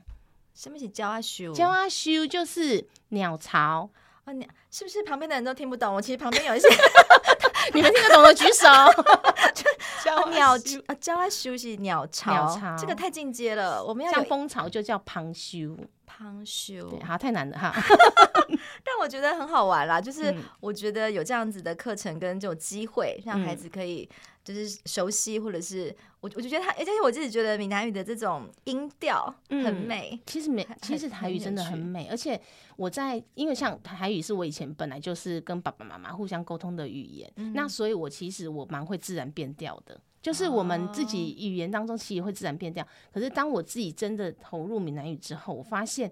[0.54, 1.52] 什么是鸟啊修？
[1.54, 3.90] 鸟啊修就是鸟巢
[4.26, 5.94] 啊，鸟是不是旁边的人都听不懂？
[5.96, 6.68] 我其实旁边有一些，
[7.74, 8.68] 你们听得懂的举手。
[10.32, 13.84] 鸟啊鸟啊修是鸟巢，这个太进阶了。
[13.84, 15.78] 我们要像蜂巢就叫旁修。
[16.06, 17.74] 旁修，对，好，太难了哈。
[18.84, 24.08] 但我觉得很好玩啦，就是我觉得有这样子的课程跟这种机会，让孩子可以
[24.44, 30.12] 就是熟悉，或者是我我就觉得他，而且我自己觉得闽南语的这种音调很美。
[30.14, 32.40] 嗯、其实美，其实台语真的很美，而且
[32.76, 40.00] 我在因为像台语是我以前本来就是跟爸爸妈妈互相沟通的语言，嗯、那所以我其实我蛮会自然变调的。
[40.22, 46.10] 就是我们自己语言当中其实会自然变调，可是当我自己真的投入闽南语之后，我发现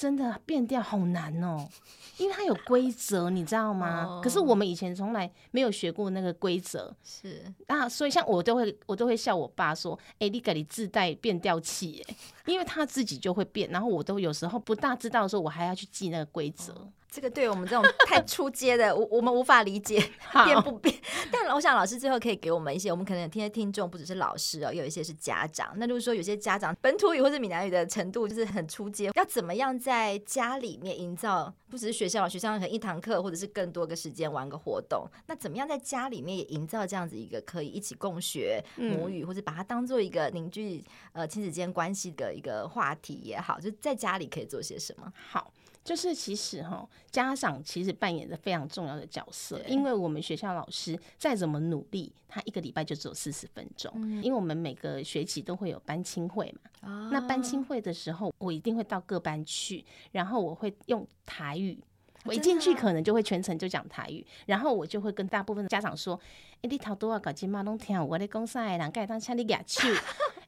[0.00, 1.68] 真的变调好难哦，
[2.16, 4.18] 因为它有规则，你知道吗？
[4.24, 7.44] 可是我们以前从来没有学过那个规则，是。
[7.66, 19.98] 啊，所以像我都会我都会笑我爸说：“哎，你给你自带变调器，哎，因为他自己就会变，然后我都有时候不大知道的时候，我还要去记那个规则。”这个对我们这种太出街的， 我我们无法理解
[20.44, 20.94] 变不变。
[21.32, 25.72] 但我想老师最后可以给我们一些，我们可能听的听众不只是老师哦，有一些是家长。
[25.76, 31.52] 那就是说，有些家长本土语或者闽南语的程度就是很出街，要怎么样在家里面营造？
[31.68, 35.06] 不只是学校，学校可能一堂课或者是更多个时间玩个活动。
[35.26, 45.12] 那怎么样在家里面也营造这样子一个可以一起共学母语，或者把它当做一个凝聚呃亲子间关系的一个话题也好，就在家里可以做些什么？
[45.28, 45.52] 好。
[45.90, 57.10] 就是其实哈，家长其实扮演着非常重要的角色，因为我们学校老师再怎么努力，他一个礼拜就只有四十分钟，因为我们每个学期都会有班亲会嘛。
[57.10, 61.76] 那班亲会的时候，我一定会到各班去，然后我会用台语，
[62.24, 66.14] 我一进去可能就会全程就讲台语，然后我就会跟大部分的家长说
[66.62, 69.88] ：“哎，你头多啊，搞金马拢听我的讲啥的人，盖当请你举手。”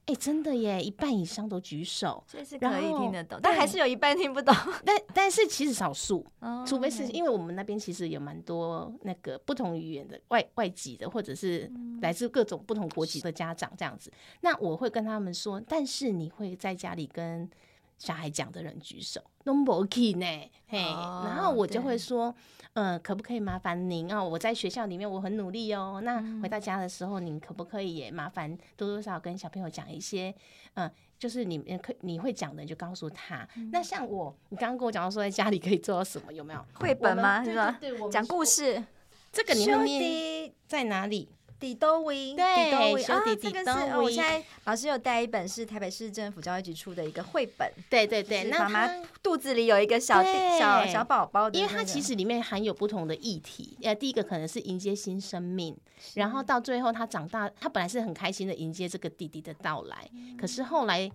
[0.05, 4.53] 哎，真的耶，一半以上都举手，这是可以听得懂，但还是有一半听不懂。
[4.83, 6.25] 但但是其实少数，
[6.67, 14.11] 除非是因为我们那边其实有蛮多那个不同语言的外外籍的，或者是来自各种不同国籍的家长这样子。
[14.41, 17.49] 那我会跟他们说，但是你会在家里跟
[17.97, 20.25] 小孩讲的人举手，拢无去呢，
[20.67, 22.33] 嘿，然后我就会说。
[22.75, 24.27] 嗯，可不可以麻烦您哦？
[24.27, 26.01] 我在学校里面我很努力哦。
[26.03, 30.33] 那回到家的时候，您可不可以也麻烦多多少少跟小朋友讲一些，
[30.73, 33.47] 嗯，就是你可你会讲的就告诉他。
[33.57, 36.33] 嗯、那像我，你刚刚跟我讲到说在家里可以做到什么？
[36.33, 37.45] 有没有绘本吗？
[37.45, 37.77] 是吧？
[37.79, 38.83] 对，讲故事。
[39.31, 41.29] 这个你会念在哪里？
[41.63, 42.71] 底多威，对，
[43.05, 48.87] 啊，这个是我现在老师有带一本是台北市政府教育局出的一个绘本，对对对，那妈妈
[49.23, 50.21] 肚子里有一个小
[50.59, 55.73] 小小宝宝，因为它其实里面含有不同的议题，呃，第一个可能是迎接新生命，
[56.15, 61.09] 然后到最后他长大，他本来是很开心的迎接这个弟弟的到来，可是后来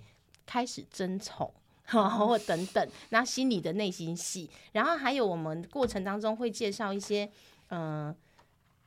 [0.46, 1.52] 开始争宠，
[1.84, 7.30] 或等等，那心里的内心戏，然后还有我们过程当中会介绍一些，
[7.68, 8.16] 嗯，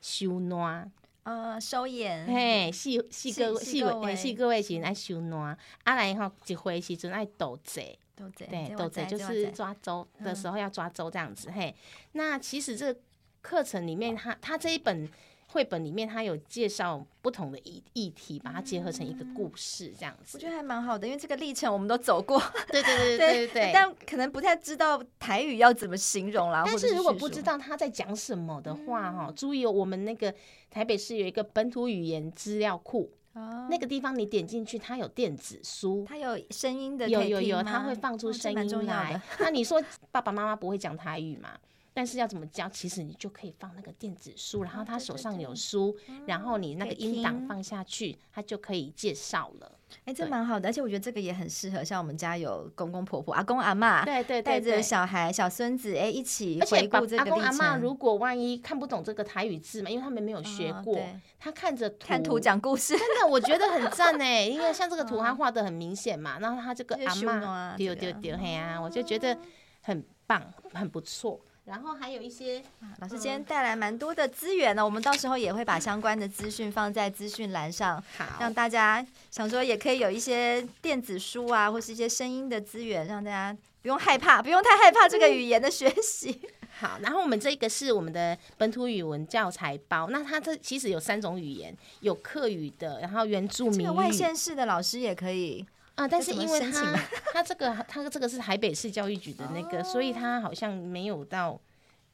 [0.00, 0.90] 收暖。
[1.24, 7.96] 呃，收眼，嘿，四四个四个四个月时阵爱收暖，啊来吼一回时阵爱斗贼，
[8.36, 11.72] 对，斗贼就是抓周的时候要抓周这样子，嘿。
[12.12, 12.92] 那其实这
[13.40, 15.08] 课程里面，他他这一本
[15.52, 20.36] 绘本里面，它有介绍不同的议议题，把它结合成一个故事这样子。
[20.36, 23.70] 我觉得还蛮好的，因为这个历程我们都走过， 对对对对对。
[23.72, 26.62] 但可能不太知道台语要怎么形容啦。
[26.66, 30.34] 但是如果不知道他在讲什么的话，哈，注意哦，我们那个。
[30.72, 39.12] 台北市有一个本土语言资料库，哦，那个地方你点进去，它有电子书，它有声音的，有有有，它会放出声音来。
[39.12, 39.78] 哦、 那你说
[40.10, 41.50] 爸爸妈妈不会讲台语吗？
[41.94, 42.68] 但是要怎么教？
[42.68, 49.78] 其实你就可以放那个电子书，然后他手上有书，然后你那个音档放下去，他就可以介绍了。
[50.06, 57.40] 哎，这蛮好的，而且我觉得这个也很适合，像我们家有公公婆婆、阿公阿妈，对对，带着小孩、小孙子，哎，一起回顾这个历程。
[57.40, 60.98] 阿公阿妈如果万一看不懂这个台语字嘛，因为他们没有学过，
[61.38, 69.36] 他看着看图讲故事，真的我觉得很赞哎， 因为像这个图他画的很明显嘛，然后他这个阿嬷丢丢丢嘿啊，我就觉得
[69.82, 71.38] 很棒，很不错。
[71.64, 72.60] 然后还有一些，
[72.98, 86.40] 老师今天带来蛮多的资源呢，我们到时候也会把相关的资讯放在资讯栏上，好，让大家想说也可以有一些电子书啊，或是一些声音的资源，让大家不用害怕，不用太害怕这个语言的学习。
[86.80, 95.64] 好，然后我们这个是我们的本土语文教材包，那它这其实有三种语言，有客语的，然后原住民语，外县市的老师也可以。
[95.94, 96.96] 啊，但是因为他
[97.32, 101.60] 他这个他这个是台北市教育局的那个，哦、所以他好像没有到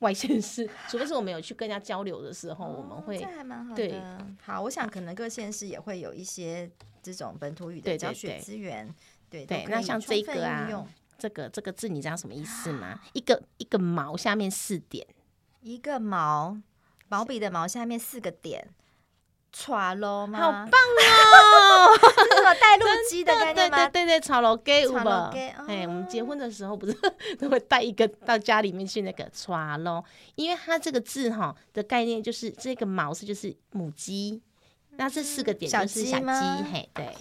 [0.01, 3.17] 外县市， 除非是我们有去跟人家交流的时候，哦、我们会。
[3.17, 3.77] 这还蛮好的。
[3.77, 4.03] 对，
[4.43, 6.69] 好，我想可能各县市也会有一些
[7.03, 8.87] 这种本土语的教学资源。
[9.31, 13.01] 对对，对，对，那像这个啊，这个这个字你知道什么意思吗？
[13.13, 15.07] 一个一个毛下面四点，
[15.61, 16.59] 一个毛
[17.09, 18.69] 毛笔的毛下面四个点。
[19.53, 20.39] 刷楼吗？
[20.39, 22.55] 好棒哦！
[22.61, 23.77] 带路鸡的概念吗？
[23.89, 25.31] 对对对对，刷楼给有吧？
[25.67, 26.93] 哎，我们结婚的时候不是
[27.39, 30.03] 都会带一个到家里面去那个刷楼，
[30.35, 34.41] 因为它这个字哈的概念就是这个毛是就是母鸡，
[34.91, 36.25] 那这四个点就是小鸡，
[36.73, 37.17] 嘿，对，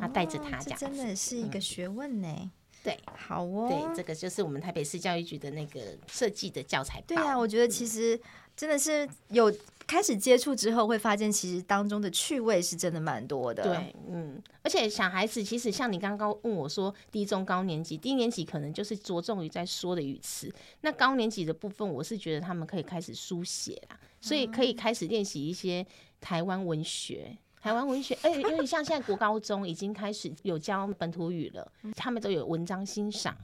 [0.00, 2.50] 他带着它讲，真的是一个学问呢。
[2.82, 2.98] 对，
[3.28, 7.04] 好哦，对，这个就是我们台北市教育局的那个设计的教材包。
[7.08, 8.20] 对啊，我觉得其实
[8.56, 9.52] 真的是有。
[9.86, 13.62] 开始接触之后，会发现其实当中的趣味是真的蛮多的。
[13.62, 25.86] 对，嗯，而且小孩子其实像你刚刚问我说，低中高年级，低年级可能就是着重于在说的语词，那高年级的部分，我是觉得他们可以开始书写啦，所以可以开始练习一些
[26.20, 27.36] 台湾文学。
[27.58, 33.36] 台湾文学，哎，因为像现在国高中已经开始有教本土语了，他们都有文章欣赏。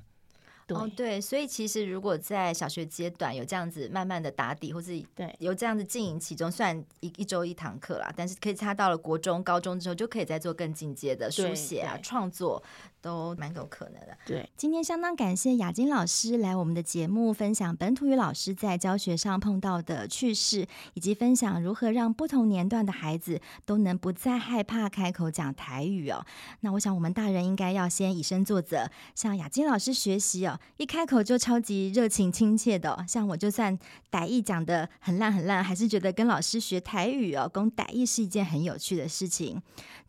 [0.72, 12.62] 对哦，对，所以其实如果在小学阶段有这样子慢慢的打底，或是对有这样子经营其中，算一一周一堂课啦，但是可以他到了国中、高中之后，就可以再做更进阶的书写啊、创作。
[13.02, 14.16] 都蛮有可能的。
[14.24, 26.24] 对，今天相当感谢雅晶老师来我们的节目，分享本土语老师在教学上碰到的趣事，以及分享如何让不同年段的孩子都能不再害怕开口讲台语哦。
[26.60, 30.60] 那我想我们大人应该要先以身作则，向雅晶老师学习哦。
[30.76, 33.78] 一开口就超级热情亲切的，像我就算
[34.10, 39.60] 傣语讲的很烂很烂，还是觉得跟老师学台语哦，讲傣语是一件很有趣的事情。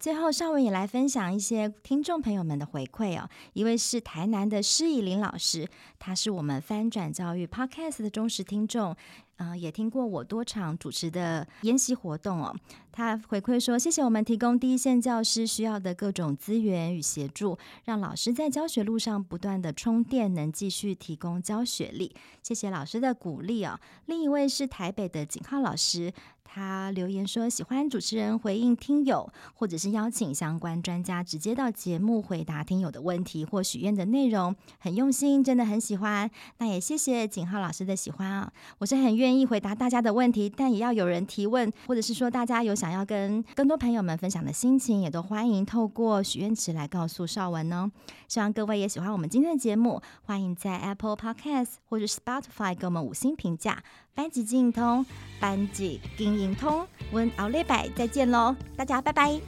[0.04, 3.30] 最后，尚文也来分享一些听众朋友们的回馈哦。
[3.54, 5.66] 一位是台南的施以琳老师，
[5.98, 8.94] 他是我们翻转教育 Podcast 的忠实听众。
[9.38, 12.54] 嗯、呃，也听过我多场主持的研习活动哦。
[12.92, 22.14] 他回馈说：“谢谢我们提供第一线教师需要的各种资源与协助，让老师在教学路上不断的充电，能继续提供教学力。
[22.44, 26.14] 谢谢老师的鼓励哦。”另一位是台北的景浩老师，
[26.54, 36.30] 他留言说：“喜欢主持人回应听友，或者是邀请相关专家直接到节目回答听友的问题或许愿的内容，很用心，真的很喜欢。
[36.60, 47.90] 那也谢谢景浩老师的喜欢啊、我是很愿。”意回答大家的问题，但也要有人提问，或者是说大家有想要跟更多朋友们分享的心情，也都欢迎透过许愿池来告诉绍文哦。
[48.28, 53.84] 希望各位也喜欢我们今天的节目，欢迎在 Apple Podcast 或者 Spotify 给我们五星评价。
[54.16, 55.04] 班级精通，
[55.40, 59.40] 班级经营通，我们后礼拜再见喽，大家拜拜。